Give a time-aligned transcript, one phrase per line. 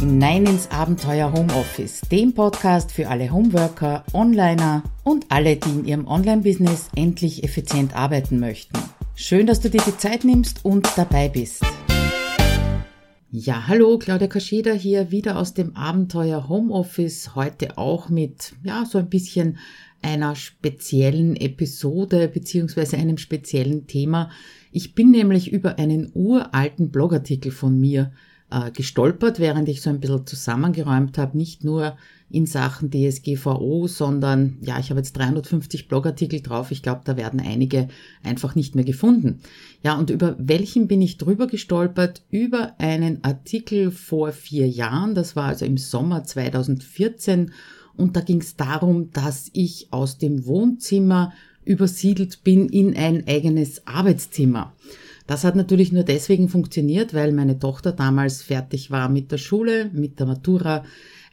[0.00, 6.06] hinein ins Abenteuer Homeoffice, dem Podcast für alle Homeworker, Onliner und alle, die in ihrem
[6.06, 8.78] Online-Business endlich effizient arbeiten möchten.
[9.14, 11.62] Schön, dass du dir die Zeit nimmst und dabei bist.
[13.30, 18.96] Ja, hallo, Claudia Kascheda hier wieder aus dem Abenteuer Homeoffice, heute auch mit, ja, so
[18.96, 19.58] ein bisschen
[20.00, 24.30] einer speziellen Episode beziehungsweise einem speziellen Thema.
[24.72, 28.12] Ich bin nämlich über einen uralten Blogartikel von mir
[28.50, 31.96] äh, gestolpert, während ich so ein bisschen zusammengeräumt habe, nicht nur
[32.30, 36.70] in Sachen DSGVO, sondern ja, ich habe jetzt 350 Blogartikel drauf.
[36.70, 37.88] Ich glaube, da werden einige
[38.22, 39.40] einfach nicht mehr gefunden.
[39.82, 42.22] Ja, und über welchen bin ich drüber gestolpert?
[42.30, 47.52] Über einen Artikel vor vier Jahren, das war also im Sommer 2014,
[47.96, 51.32] und da ging es darum, dass ich aus dem Wohnzimmer
[51.64, 54.72] übersiedelt bin in ein eigenes Arbeitszimmer.
[55.30, 59.88] Das hat natürlich nur deswegen funktioniert, weil meine Tochter damals fertig war mit der Schule,
[59.92, 60.84] mit der Matura,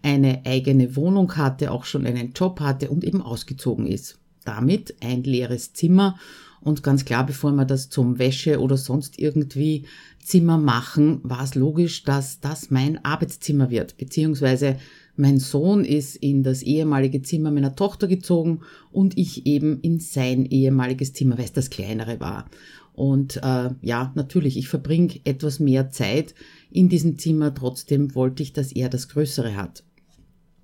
[0.03, 4.19] eine eigene Wohnung hatte, auch schon einen Job hatte und eben ausgezogen ist.
[4.45, 6.15] Damit ein leeres Zimmer
[6.61, 9.85] und ganz klar, bevor wir das zum Wäsche oder sonst irgendwie
[10.21, 14.77] Zimmer machen, war es logisch, dass das mein Arbeitszimmer wird, beziehungsweise
[15.15, 18.59] mein Sohn ist in das ehemalige Zimmer meiner Tochter gezogen
[18.91, 22.45] und ich eben in sein ehemaliges Zimmer, weil es das kleinere war.
[22.97, 26.33] Und äh, ja, natürlich, ich verbringe etwas mehr Zeit
[26.71, 29.83] in diesem Zimmer, trotzdem wollte ich, dass er das Größere hat.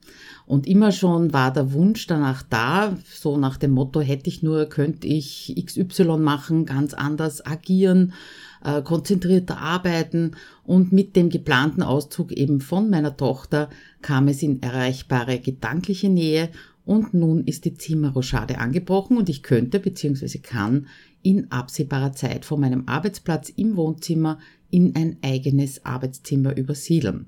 [0.46, 4.66] Und immer schon war der Wunsch danach da, so nach dem Motto, hätte ich nur,
[4.66, 8.12] könnte ich XY machen, ganz anders agieren,
[8.64, 10.32] äh, konzentrierter arbeiten
[10.64, 13.70] und mit dem geplanten Auszug eben von meiner Tochter
[14.02, 16.50] kam es in erreichbare gedankliche Nähe
[16.84, 20.38] und nun ist die Zimmerrochade angebrochen und ich könnte bzw.
[20.38, 20.86] kann
[21.22, 24.38] in absehbarer Zeit von meinem Arbeitsplatz im Wohnzimmer
[24.70, 27.26] in ein eigenes Arbeitszimmer übersiedeln.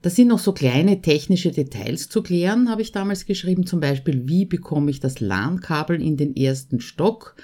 [0.00, 4.26] Da sind noch so kleine technische Details zu klären, habe ich damals geschrieben, zum Beispiel,
[4.26, 7.36] wie bekomme ich das LAN-Kabel in den ersten Stock,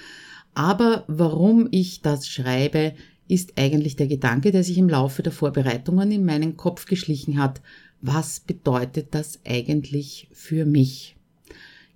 [0.58, 2.92] aber warum ich das schreibe,
[3.28, 7.62] ist eigentlich der Gedanke, der sich im Laufe der Vorbereitungen in meinen Kopf geschlichen hat.
[8.00, 11.14] Was bedeutet das eigentlich für mich?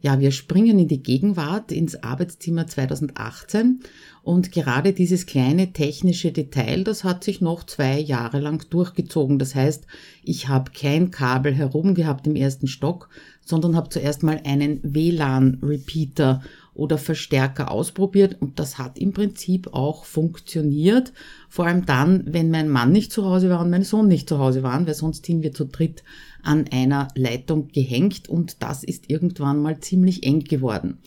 [0.00, 3.80] Ja, wir springen in die Gegenwart, ins Arbeitszimmer 2018
[4.22, 9.40] und gerade dieses kleine technische Detail, das hat sich noch zwei Jahre lang durchgezogen.
[9.40, 9.86] Das heißt,
[10.22, 13.10] ich habe kein Kabel herum gehabt im ersten Stock,
[13.44, 16.42] sondern habe zuerst mal einen WLAN-Repeater
[16.74, 21.12] oder Verstärker ausprobiert und das hat im Prinzip auch funktioniert.
[21.48, 24.38] Vor allem dann, wenn mein Mann nicht zu Hause war und mein Sohn nicht zu
[24.38, 26.02] Hause waren, weil sonst sind wir zu dritt
[26.42, 30.98] an einer Leitung gehängt und das ist irgendwann mal ziemlich eng geworden.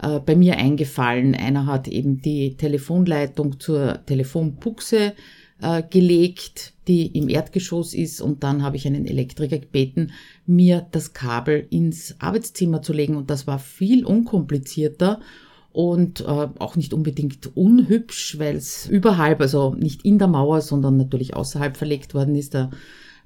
[0.00, 1.34] äh, bei mir eingefallen.
[1.34, 5.12] Einer hat eben die Telefonleitung zur Telefonbuchse
[5.60, 10.12] äh, gelegt, die im Erdgeschoss ist und dann habe ich einen Elektriker gebeten,
[10.46, 15.20] mir das Kabel ins Arbeitszimmer zu legen und das war viel unkomplizierter
[15.74, 20.96] und äh, auch nicht unbedingt unhübsch, weil es überhalb, also nicht in der Mauer, sondern
[20.96, 22.54] natürlich außerhalb verlegt worden ist.
[22.54, 22.70] Da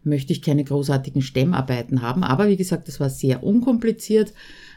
[0.03, 2.25] möchte ich keine großartigen Stemmarbeiten haben.
[2.25, 4.33] Aber wie gesagt, es war sehr unkompliziert.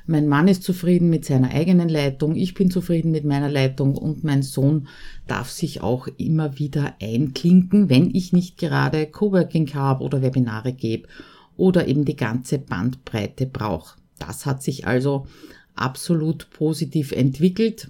[0.05, 4.25] Mein Mann ist zufrieden mit seiner eigenen Leitung, ich bin zufrieden mit meiner Leitung und
[4.25, 4.89] mein Sohn
[5.27, 11.07] darf sich auch immer wieder einklinken, wenn ich nicht gerade Coworking habe oder Webinare gebe
[11.55, 13.95] oder eben die ganze Bandbreite brauche.
[14.19, 15.27] Das hat sich also
[15.75, 17.89] absolut positiv entwickelt.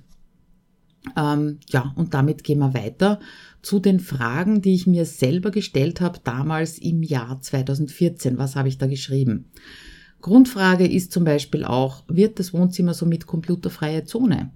[1.18, 3.20] Ähm, ja, und damit gehen wir weiter
[3.62, 8.38] zu den Fragen, die ich mir selber gestellt habe damals im Jahr 2014.
[8.38, 9.46] Was habe ich da geschrieben?
[10.22, 14.52] Grundfrage ist zum Beispiel auch, wird das Wohnzimmer somit computerfreie Zone?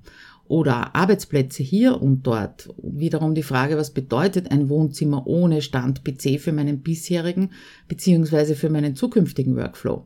[0.47, 2.69] Oder Arbeitsplätze hier und dort.
[2.83, 7.49] Wiederum die Frage, was bedeutet ein Wohnzimmer ohne Stand-PC für meinen bisherigen
[7.87, 8.53] bzw.
[8.53, 10.05] für meinen zukünftigen Workflow?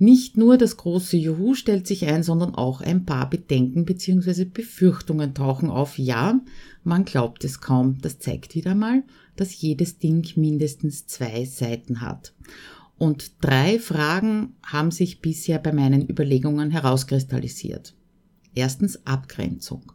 [0.00, 4.44] Nicht nur das große Juhu stellt sich ein, sondern auch ein paar Bedenken bzw.
[4.44, 5.98] Befürchtungen tauchen auf.
[5.98, 6.40] Ja,
[6.84, 7.98] man glaubt es kaum.
[8.00, 9.02] Das zeigt wieder mal,
[9.34, 12.32] dass jedes Ding mindestens zwei Seiten hat.
[12.96, 17.94] Und drei Fragen haben sich bisher bei meinen Überlegungen herauskristallisiert.
[18.54, 19.92] Erstens Abgrenzung.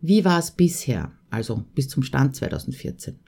[0.00, 3.18] Wie war es bisher, also bis zum Stand 2014?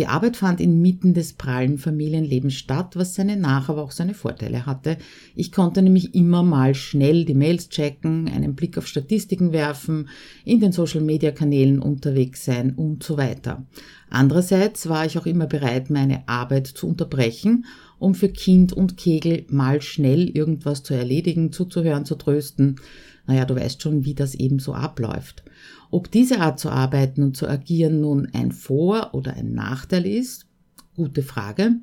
[0.00, 4.64] Die Arbeit fand inmitten des prallen Familienlebens statt, was seine Nach-, aber auch seine Vorteile
[4.64, 4.96] hatte.
[5.36, 10.08] Ich konnte nämlich immer mal schnell die Mails checken, einen Blick auf Statistiken werfen,
[10.46, 13.66] in den Social-Media-Kanälen unterwegs sein und so weiter.
[14.08, 17.66] Andererseits war ich auch immer bereit, meine Arbeit zu unterbrechen,
[17.98, 22.76] um für Kind und Kegel mal schnell irgendwas zu erledigen, zuzuhören, zu trösten.
[23.26, 25.44] Naja, du weißt schon, wie das eben so abläuft.
[25.90, 30.46] Ob diese Art zu arbeiten und zu agieren nun ein Vor- oder ein Nachteil ist,
[30.94, 31.76] gute Frage,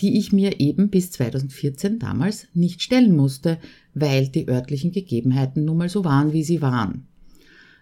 [0.00, 3.58] die ich mir eben bis 2014 damals nicht stellen musste,
[3.94, 7.08] weil die örtlichen Gegebenheiten nun mal so waren, wie sie waren.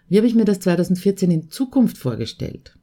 [0.09, 2.75] Wie habe ich mir das 2014 in Zukunft vorgestellt?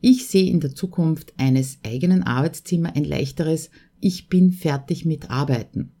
[0.00, 3.70] Ich sehe in der Zukunft eines eigenen Arbeitszimmers ein leichteres
[4.00, 5.92] Ich bin fertig mit Arbeiten.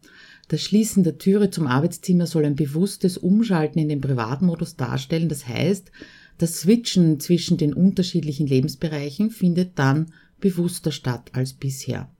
[0.48, 5.28] Das Schließen der Türe zum Arbeitszimmer soll ein bewusstes Umschalten in den Privatmodus darstellen.
[5.28, 5.92] Das heißt,
[6.42, 12.10] das Switchen zwischen den unterschiedlichen Lebensbereichen findet dann bewusster statt als bisher.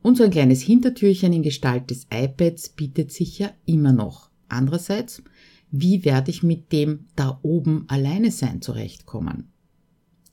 [0.00, 4.30] Und so ein kleines Hintertürchen in Gestalt des iPads bietet sich ja immer noch.
[4.48, 5.22] Andererseits,
[5.70, 9.48] wie werde ich mit dem da oben alleine sein zurechtkommen?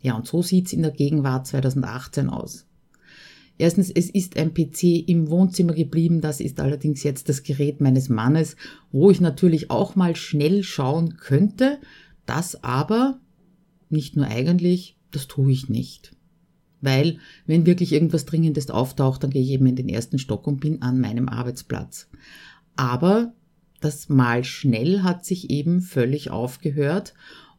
[0.01, 2.68] Ja, und so sieht's in der Gegenwart 2018 aus.
[3.57, 6.21] Erstens, es ist ein PC im Wohnzimmer geblieben.
[6.21, 8.57] Das ist allerdings jetzt das Gerät meines Mannes,
[8.92, 11.80] wo ich natürlich auch mal schnell schauen könnte,
[12.25, 13.19] das aber,
[13.89, 16.16] nicht nur eigentlich, das tue ich nicht.
[16.81, 20.60] Weil, wenn wirklich irgendwas Dringendes auftaucht, dann gehe ich eben in den ersten Stock und
[20.60, 22.10] bin an meinem Arbeitsplatz.
[22.75, 23.33] Aber
[23.80, 27.13] das mal schnell hat sich eben völlig aufgehört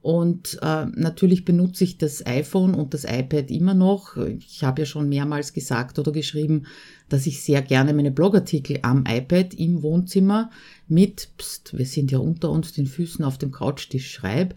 [0.07, 4.17] und äh, natürlich benutze ich das iPhone und das iPad immer noch.
[4.17, 6.67] Ich habe ja schon mehrmals gesagt oder geschrieben,
[7.09, 10.51] dass ich sehr gerne meine Blogartikel am iPad im Wohnzimmer
[10.87, 14.55] mit, pst, wir sind ja unter uns den Füßen auf dem Couchtisch schreibe.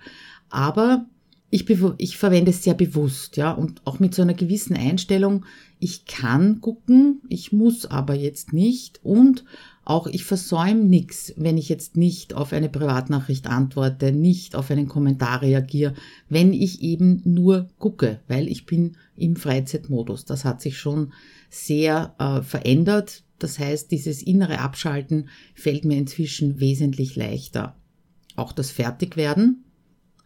[0.51, 1.07] Aber
[1.51, 1.65] ich,
[1.97, 5.45] ich verwende es sehr bewusst, ja, und auch mit so einer gewissen Einstellung,
[5.79, 9.45] ich kann gucken, ich muss aber jetzt nicht und
[9.83, 14.87] auch ich versäume nichts, wenn ich jetzt nicht auf eine Privatnachricht antworte, nicht auf einen
[14.87, 15.95] Kommentar reagiere,
[16.27, 20.25] wenn ich eben nur gucke, weil ich bin im Freizeitmodus.
[20.25, 21.13] Das hat sich schon
[21.49, 23.23] sehr äh, verändert.
[23.39, 27.75] Das heißt, dieses innere Abschalten fällt mir inzwischen wesentlich leichter.
[28.35, 29.63] Auch das Fertigwerden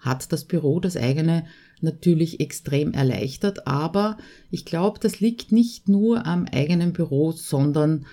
[0.03, 1.45] hat das Büro, das eigene,
[1.81, 4.17] natürlich extrem erleichtert, aber
[4.51, 8.05] ich glaube, das liegt nicht nur am eigenen Büro, sondern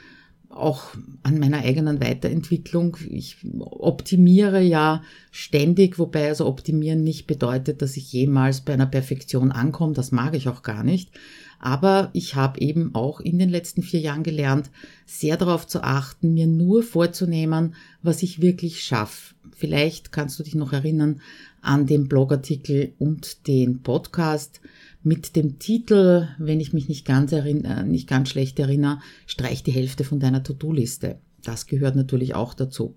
[0.51, 2.97] auch an meiner eigenen Weiterentwicklung.
[3.09, 9.53] Ich optimiere ja ständig, wobei also optimieren nicht bedeutet, dass ich jemals bei einer Perfektion
[9.53, 9.95] ankomme.
[9.95, 11.13] Das mag ich auch gar nicht.
[11.61, 14.71] Aber ich habe eben auch in den letzten vier Jahren gelernt,
[15.07, 19.35] sehr darauf zu achten, mir nur vorzunehmen, was ich wirklich schaffe.
[19.55, 21.21] Vielleicht kannst du dich noch erinnern
[21.63, 24.61] an den Blogartikel und den Podcast
[25.03, 29.63] mit dem Titel, wenn ich mich nicht ganz, erinnere, äh, nicht ganz schlecht erinnere, streich
[29.63, 31.19] die Hälfte von deiner To-Do-Liste.
[31.43, 32.97] Das gehört natürlich auch dazu.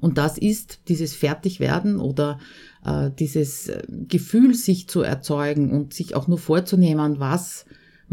[0.00, 2.38] Und das ist dieses Fertigwerden oder
[2.84, 7.64] äh, dieses äh, Gefühl, sich zu erzeugen und sich auch nur vorzunehmen, was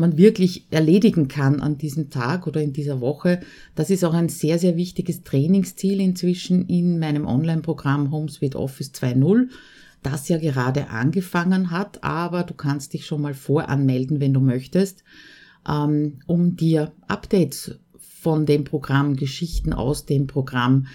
[0.02, 3.40] man wirklich erledigen kann an diesem Tag oder in dieser Woche.
[3.76, 9.48] Das ist auch ein sehr, sehr wichtiges Trainingsziel inzwischen in meinem Online-Programm HomeSuite Office 2.0
[10.04, 15.04] das ja gerade angefangen hat, aber du kannst dich schon mal voranmelden, wenn du möchtest,
[15.68, 20.88] ähm, um dir Updates von dem Programm, Geschichten aus dem Programm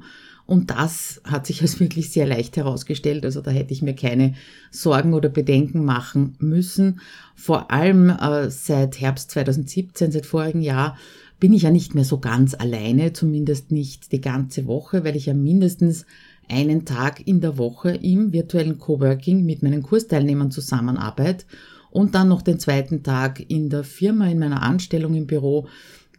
[0.49, 3.23] Und das hat sich als wirklich sehr leicht herausgestellt.
[3.23, 4.33] Also da hätte ich mir keine
[4.71, 7.01] Sorgen oder Bedenken machen müssen.
[7.35, 10.97] Vor allem äh, seit Herbst 2017, seit vorigen Jahr,
[11.39, 15.27] bin ich ja nicht mehr so ganz alleine, zumindest nicht die ganze Woche, weil ich
[15.27, 16.05] ja mindestens
[16.49, 21.45] einen Tag in der Woche im virtuellen Coworking mit meinen Kursteilnehmern zusammenarbeite
[21.91, 25.67] und dann noch den zweiten Tag in der Firma, in meiner Anstellung im Büro.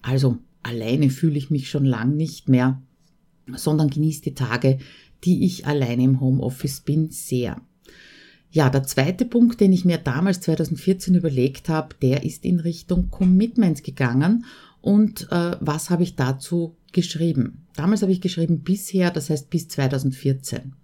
[0.02, 2.80] Also alleine fühle ich mich schon lang nicht mehr,
[3.54, 4.78] sondern genieße die Tage,
[5.24, 7.60] die ich alleine im Homeoffice bin, sehr.
[8.52, 13.08] Ja, der zweite Punkt, den ich mir damals 2014 überlegt habe, der ist in Richtung
[13.10, 14.44] Commitment gegangen.
[14.80, 17.66] Und äh, was habe ich dazu geschrieben?
[17.76, 20.74] Damals habe ich geschrieben bisher, das heißt bis 2014.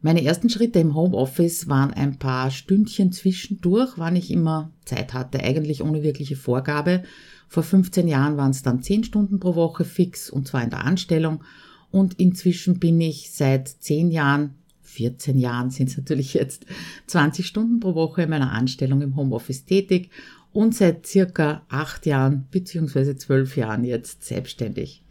[0.00, 5.40] Meine ersten Schritte im Homeoffice waren ein paar Stündchen zwischendurch, wann ich immer Zeit hatte,
[5.40, 7.02] eigentlich ohne wirkliche Vorgabe.
[7.48, 10.84] Vor 15 Jahren waren es dann 10 Stunden pro Woche fix und zwar in der
[10.84, 11.42] Anstellung.
[11.90, 16.66] Und inzwischen bin ich seit 10 Jahren, 14 Jahren sind es natürlich jetzt
[17.08, 20.10] 20 Stunden pro Woche in meiner Anstellung im Homeoffice tätig
[20.58, 23.14] und seit circa 8 Jahren bzw.
[23.14, 25.04] 12 Jahren jetzt selbstständig.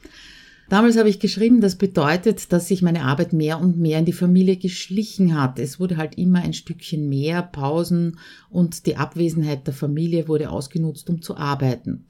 [0.68, 4.12] Damals habe ich geschrieben, das bedeutet, dass sich meine Arbeit mehr und mehr in die
[4.12, 5.58] Familie geschlichen hat.
[5.58, 11.10] Es wurde halt immer ein Stückchen mehr Pausen und die Abwesenheit der Familie wurde ausgenutzt,
[11.10, 12.04] um zu arbeiten.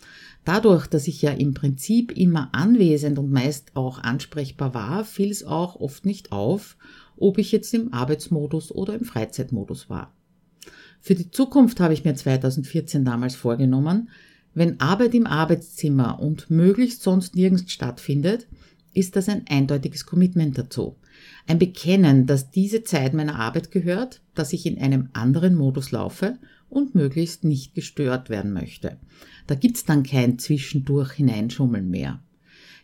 [0.44, 5.44] Dadurch, dass ich ja im Prinzip immer anwesend und meist auch ansprechbar war, fiel es
[5.44, 6.76] auch oft nicht auf,
[7.18, 10.17] ob ich jetzt im Arbeitsmodus oder im Freizeitmodus war.
[11.00, 14.10] Für die Zukunft habe ich mir 2014 damals vorgenommen,
[14.54, 18.48] wenn Arbeit im Arbeitszimmer und möglichst sonst nirgends stattfindet,
[18.94, 20.96] ist das ein eindeutiges Commitment dazu.
[21.46, 26.40] Ein Bekennen, dass diese Zeit meiner Arbeit gehört, dass ich in einem anderen Modus laufe
[26.70, 28.98] und möglichst nicht gestört werden möchte.
[29.46, 32.20] Da gibt's dann kein Zwischendurch hineinschummeln mehr.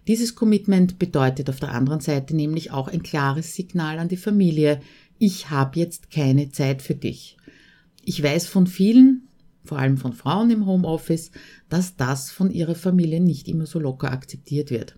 [0.08, 4.82] Dieses Commitment bedeutet auf der anderen Seite nämlich auch ein klares Signal an die Familie,
[5.18, 7.38] ich habe jetzt keine Zeit für dich.
[8.06, 9.30] Ich weiß von vielen,
[9.64, 11.32] vor allem von Frauen im Homeoffice,
[11.70, 14.98] dass das von ihrer Familie nicht immer so locker akzeptiert wird.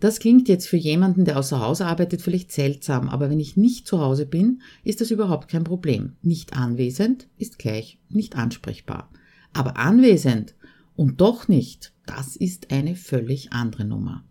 [0.00, 3.86] Das klingt jetzt für jemanden, der außer Haus arbeitet, vielleicht seltsam, aber wenn ich nicht
[3.86, 6.16] zu Hause bin, ist das überhaupt kein Problem.
[6.20, 9.10] Nicht anwesend ist gleich nicht ansprechbar.
[9.54, 10.54] Aber anwesend
[10.96, 14.22] und doch nicht, das ist eine völlig andere Nummer.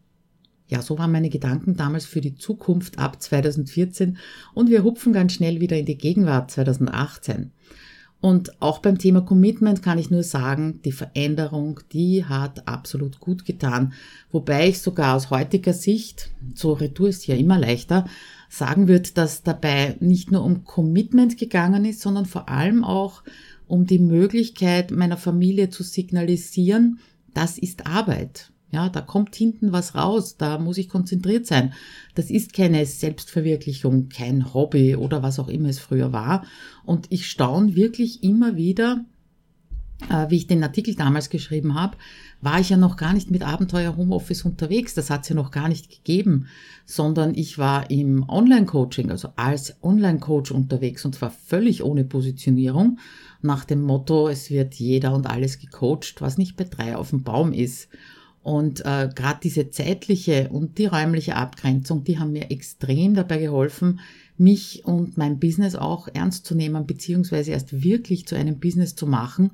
[0.68, 4.18] Ja, so waren meine Gedanken damals für die Zukunft ab 2014
[4.54, 7.52] und wir hupfen ganz schnell wieder in die Gegenwart 2018.
[8.22, 13.46] Und auch beim Thema Commitment kann ich nur sagen, die Veränderung, die hat absolut gut
[13.46, 13.94] getan.
[14.32, 18.06] Wobei ich sogar aus heutiger Sicht, so Retour ist ja immer leichter,
[18.50, 23.22] sagen würde, dass dabei nicht nur um Commitment gegangen ist, sondern vor allem auch
[23.68, 27.00] um die Möglichkeit meiner Familie zu signalisieren,
[27.34, 28.52] das ist Arbeit.
[28.76, 31.72] Ja, da kommt hinten was raus, da muss ich konzentriert sein.
[32.14, 36.44] Das ist keine Selbstverwirklichung, kein Hobby oder was auch immer es früher war.
[36.84, 39.06] Und ich staune wirklich immer wieder,
[40.10, 41.96] äh, wie ich den Artikel damals geschrieben habe,
[42.42, 44.94] war ich ja noch gar nicht mit Abenteuer Homeoffice unterwegs.
[44.94, 46.48] Das hat es ja noch gar nicht gegeben,
[46.86, 53.00] sondern ich war im Online-Coaching, also als Online-Coach unterwegs und zwar völlig ohne Positionierung,
[53.42, 57.24] nach dem Motto, es wird jeder und alles gecoacht, was nicht bei drei auf dem
[57.24, 57.88] Baum ist.
[58.46, 64.02] Und äh, gerade diese zeitliche und die räumliche Abgrenzung, die haben mir extrem dabei geholfen,
[64.38, 69.08] mich und mein Business auch ernst zu nehmen, beziehungsweise erst wirklich zu einem Business zu
[69.08, 69.50] machen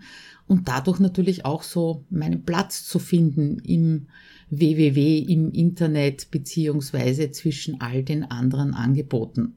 [0.46, 4.08] und dadurch natürlich auch so meinen Platz zu finden im
[4.50, 9.56] WWW, im Internet, beziehungsweise zwischen all den anderen Angeboten.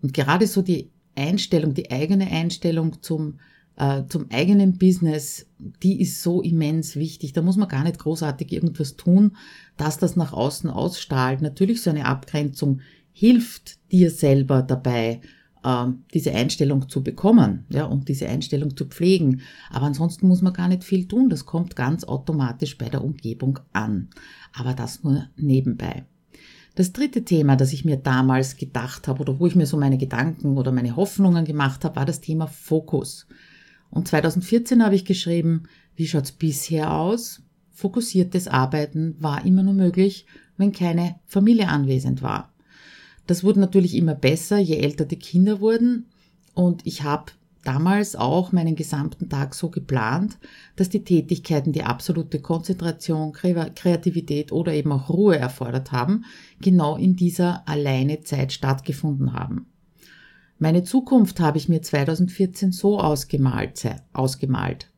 [0.00, 3.40] Und gerade so die Einstellung, die eigene Einstellung zum
[3.80, 7.32] äh, zum eigenen Business, die ist so immens wichtig.
[7.32, 9.36] Da muss man gar nicht großartig irgendwas tun,
[9.78, 11.40] dass das nach außen ausstrahlt.
[11.40, 15.22] Natürlich so eine Abgrenzung hilft dir selber dabei,
[15.64, 19.40] äh, diese Einstellung zu bekommen, ja, und diese Einstellung zu pflegen.
[19.70, 21.30] Aber ansonsten muss man gar nicht viel tun.
[21.30, 24.08] Das kommt ganz automatisch bei der Umgebung an.
[24.52, 26.04] Aber das nur nebenbei.
[26.74, 29.96] Das dritte Thema, das ich mir damals gedacht habe oder wo ich mir so meine
[29.96, 33.26] Gedanken oder meine Hoffnungen gemacht habe, war das Thema Fokus.
[33.90, 35.64] Und 2014 habe ich geschrieben,
[35.96, 37.42] wie schaut's bisher aus?
[37.70, 42.52] Fokussiertes Arbeiten war immer nur möglich, wenn keine Familie anwesend war.
[43.26, 46.06] Das wurde natürlich immer besser, je älter die Kinder wurden.
[46.54, 47.32] Und ich habe
[47.64, 50.38] damals auch meinen gesamten Tag so geplant,
[50.76, 56.24] dass die Tätigkeiten, die absolute Konzentration, Kreativität oder eben auch Ruhe erfordert haben,
[56.60, 59.69] genau in dieser alleine Zeit stattgefunden haben.
[60.62, 63.82] Meine Zukunft habe ich mir 2014 so ausgemalt.
[64.12, 64.90] ausgemalt.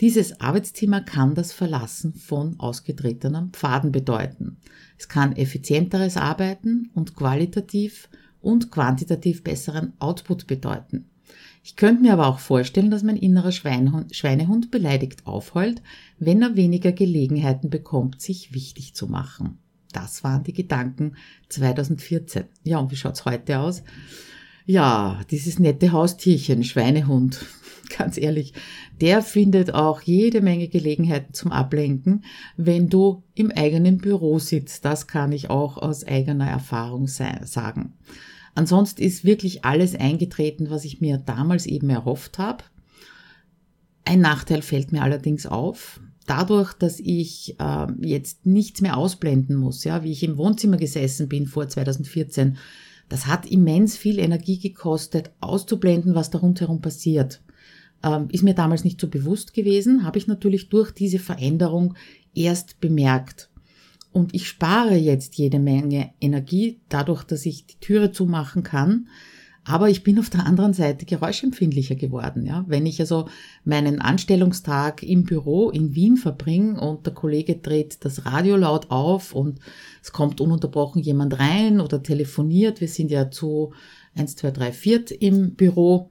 [0.00, 4.56] Dieses Arbeitsthema kann das Verlassen von ausgetretenen Pfaden bedeuten.
[4.98, 8.08] Es kann effizienteres Arbeiten und qualitativ
[8.40, 11.08] und quantitativ besseren Output bedeuten.
[11.62, 15.82] Ich könnte mir aber auch vorstellen, dass mein innerer Schweinehund, Schweinehund beleidigt aufheult,
[16.18, 19.58] wenn er weniger Gelegenheiten bekommt, sich wichtig zu machen.
[19.92, 21.14] Das waren die Gedanken
[21.50, 22.46] 2014.
[22.64, 23.84] Ja, und wie schaut's heute aus?
[24.68, 27.46] Ja, dieses nette Haustierchen, Schweinehund,
[27.96, 28.52] ganz ehrlich,
[29.00, 32.24] der findet auch jede Menge Gelegenheiten zum Ablenken,
[32.56, 34.84] wenn du im eigenen Büro sitzt.
[34.84, 37.92] Das kann ich auch aus eigener Erfahrung sagen.
[38.56, 42.64] Ansonsten ist wirklich alles eingetreten, was ich mir damals eben erhofft habe.
[44.04, 46.00] Ein Nachteil fällt mir allerdings auf.
[46.26, 51.28] Dadurch, dass ich äh, jetzt nichts mehr ausblenden muss, ja, wie ich im Wohnzimmer gesessen
[51.28, 52.56] bin vor 2014,
[53.08, 57.40] das hat immens viel Energie gekostet, auszublenden, was da rundherum passiert.
[58.02, 61.94] Ähm, ist mir damals nicht so bewusst gewesen, habe ich natürlich durch diese Veränderung
[62.34, 63.48] erst bemerkt.
[64.12, 69.08] Und ich spare jetzt jede Menge Energie dadurch, dass ich die Türe zumachen kann.
[69.68, 72.46] Aber ich bin auf der anderen Seite geräuschempfindlicher geworden.
[72.46, 72.64] Ja?
[72.68, 73.28] Wenn ich also
[73.64, 79.34] meinen Anstellungstag im Büro in Wien verbringe und der Kollege dreht das Radio laut auf
[79.34, 79.58] und
[80.00, 83.72] es kommt ununterbrochen jemand rein oder telefoniert, wir sind ja zu
[84.14, 86.10] 1, 2, 3, 4 im Büro,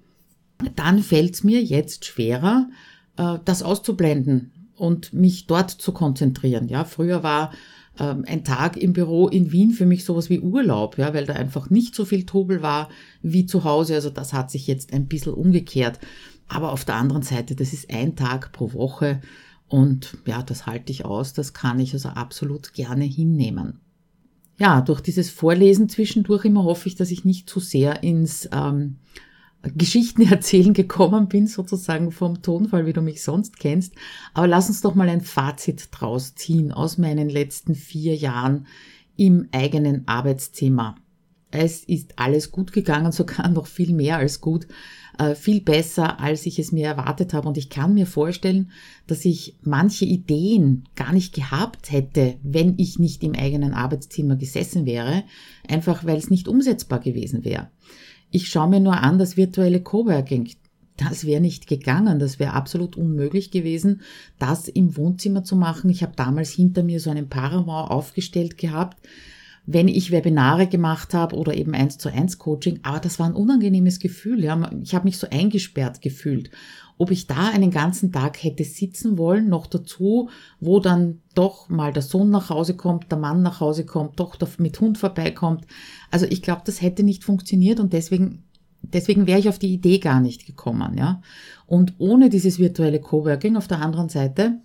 [0.75, 2.67] dann fällt es mir jetzt schwerer,
[3.15, 6.67] äh, das auszublenden und mich dort zu konzentrieren.
[6.67, 7.53] Ja, früher war
[7.99, 11.33] ähm, ein Tag im Büro in Wien für mich sowas wie Urlaub, ja, weil da
[11.33, 12.89] einfach nicht so viel Trubel war
[13.21, 13.95] wie zu Hause.
[13.95, 15.99] Also das hat sich jetzt ein bisschen umgekehrt.
[16.47, 19.21] Aber auf der anderen Seite, das ist ein Tag pro Woche
[19.67, 23.79] und ja, das halte ich aus, das kann ich also absolut gerne hinnehmen.
[24.57, 28.97] Ja, durch dieses Vorlesen zwischendurch immer hoffe ich, dass ich nicht zu sehr ins ähm,
[29.75, 33.93] Geschichten erzählen gekommen bin, sozusagen vom Tonfall, wie du mich sonst kennst.
[34.33, 38.67] Aber lass uns doch mal ein Fazit draus ziehen aus meinen letzten vier Jahren
[39.17, 40.95] im eigenen Arbeitszimmer.
[41.51, 44.67] Es ist alles gut gegangen, sogar noch viel mehr als gut,
[45.17, 47.47] äh, viel besser, als ich es mir erwartet habe.
[47.47, 48.71] Und ich kann mir vorstellen,
[49.07, 54.85] dass ich manche Ideen gar nicht gehabt hätte, wenn ich nicht im eigenen Arbeitszimmer gesessen
[54.85, 55.23] wäre,
[55.67, 57.69] einfach weil es nicht umsetzbar gewesen wäre.
[58.31, 60.49] Ich schaue mir nur an, das virtuelle Coworking.
[60.97, 64.01] Das wäre nicht gegangen, das wäre absolut unmöglich gewesen,
[64.39, 65.89] das im Wohnzimmer zu machen.
[65.89, 69.05] Ich habe damals hinter mir so einen Paramount aufgestellt gehabt,
[69.67, 73.35] wenn ich Webinare gemacht habe oder eben eins zu eins Coaching, aber das war ein
[73.35, 74.43] unangenehmes Gefühl.
[74.43, 74.69] Ja.
[74.83, 76.51] Ich habe mich so eingesperrt gefühlt.
[76.97, 81.91] Ob ich da einen ganzen Tag hätte sitzen wollen, noch dazu, wo dann doch mal
[81.91, 85.65] der Sohn nach Hause kommt, der Mann nach Hause kommt, doch mit Hund vorbeikommt.
[86.09, 88.43] Also ich glaube, das hätte nicht funktioniert und deswegen
[88.93, 91.21] Deswegen wäre ich auf die Idee gar nicht gekommen, ja.
[91.65, 94.59] Und ohne dieses virtuelle Coworking auf der anderen Seite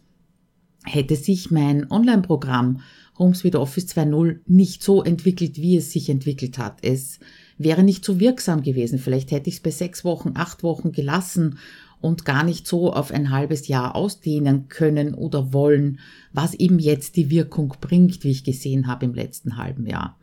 [0.85, 2.81] hätte sich mein Online-Programm
[3.21, 6.79] HomeSuite Office 2.0 nicht so entwickelt, wie es sich entwickelt hat.
[6.83, 7.21] Es
[7.59, 8.99] wäre nicht so wirksam gewesen.
[8.99, 11.59] Vielleicht hätte ich es bei sechs Wochen, acht Wochen gelassen
[12.01, 16.01] und gar nicht so auf ein halbes Jahr ausdehnen können oder wollen,
[16.33, 20.19] was eben jetzt die Wirkung bringt, wie ich gesehen habe im letzten halben Jahr.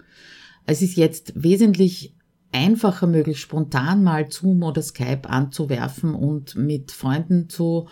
[0.65, 2.15] Es ist jetzt wesentlich
[2.51, 7.87] einfacher möglich, spontan mal Zoom oder Skype anzuwerfen und mit Freunden zu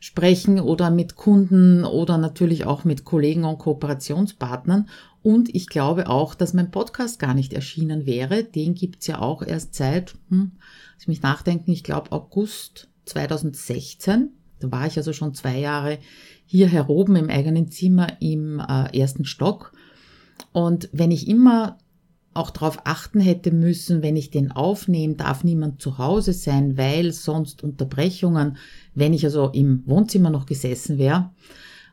[0.00, 4.88] sprechen oder mit Kunden oder natürlich auch mit Kollegen und Kooperationspartnern.
[5.22, 8.44] Und ich glaube auch, dass mein Podcast gar nicht erschienen wäre.
[8.44, 10.52] Den gibt's ja auch erst seit, hm,
[10.96, 14.30] lass mich nachdenken, ich glaube August 2016.
[14.60, 15.98] Da war ich also schon zwei Jahre
[16.44, 19.72] hier heroben im eigenen Zimmer im äh, ersten Stock.
[20.52, 21.78] Und wenn ich immer
[22.36, 27.12] auch darauf achten hätte müssen, wenn ich den aufnehme, darf niemand zu Hause sein, weil
[27.12, 28.58] sonst Unterbrechungen,
[28.96, 31.30] wenn ich also im Wohnzimmer noch gesessen wäre,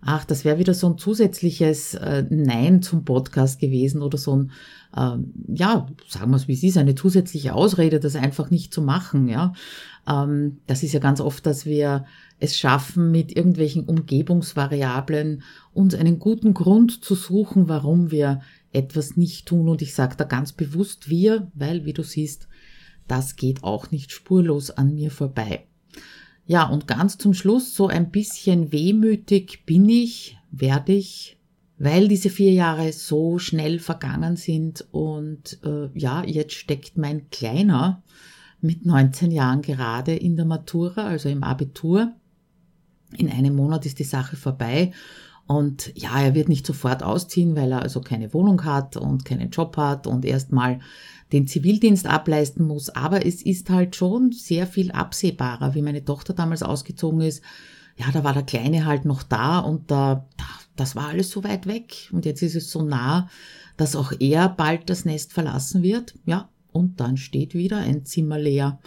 [0.02, 4.52] ach, das wäre wieder so ein zusätzliches äh, Nein zum Podcast gewesen oder so ein,
[4.96, 5.18] äh,
[5.54, 9.28] ja, sagen wir es wie es ist, eine zusätzliche Ausrede, das einfach nicht zu machen,
[9.28, 9.54] ja.
[10.08, 12.06] Ähm, das ist ja ganz oft, dass wir
[12.40, 18.42] es schaffen, mit irgendwelchen Umgebungsvariablen uns einen guten Grund zu suchen, warum wir
[18.74, 19.70] etwas nicht tun.
[19.70, 22.48] Und ich sage da ganz bewusst wir, weil, wie du siehst,
[23.08, 25.66] das geht auch nicht spurlos an mir vorbei.
[26.46, 31.38] Ja, und ganz zum Schluss, so ein bisschen wehmütig bin ich, werde ich,
[31.78, 38.04] weil diese vier Jahre so schnell vergangen sind und äh, ja, jetzt steckt mein Kleiner
[38.62, 42.14] mit 19 Jahren gerade in der Matura, also im Abitur.
[43.16, 44.92] In einem Monat ist die Sache vorbei
[45.46, 49.50] und ja, er wird nicht sofort ausziehen, weil er also keine Wohnung hat und keinen
[49.50, 50.80] Job hat und erstmal
[51.34, 52.90] den Zivildienst ableisten muss.
[52.90, 57.44] Aber es ist halt schon sehr viel absehbarer, wie meine Tochter damals ausgezogen ist.
[57.98, 60.28] Ja, da war der Kleine halt noch da und da,
[60.76, 62.10] das war alles so weit weg.
[62.12, 63.30] Und jetzt ist es so nah,
[63.76, 66.16] dass auch er bald das Nest verlassen wird.
[66.26, 68.80] Ja, und dann steht wieder ein Zimmer leer.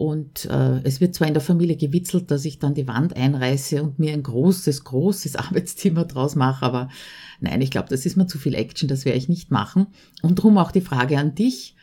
[0.00, 3.82] Und äh, es wird zwar in der Familie gewitzelt, dass ich dann die Wand einreiße
[3.82, 6.88] und mir ein großes, großes Arbeitszimmer draus mache, aber
[7.40, 9.88] nein, ich glaube, das ist mir zu viel Action, das werde ich nicht machen.
[10.22, 11.76] Und darum auch die Frage an dich.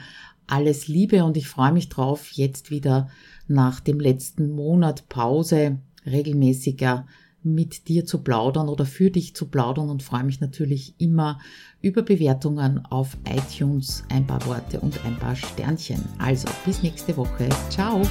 [0.47, 3.09] alles Liebe und ich freue mich drauf, jetzt wieder
[3.47, 7.07] nach dem letzten Monat Pause regelmäßiger
[7.45, 11.39] mit dir zu plaudern oder für dich zu plaudern und freue mich natürlich immer
[11.81, 16.03] über Bewertungen auf iTunes, ein paar Worte und ein paar Sternchen.
[16.17, 17.47] Also bis nächste Woche.
[17.69, 18.01] Ciao!